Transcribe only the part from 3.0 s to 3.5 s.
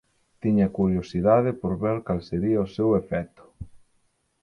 efecto.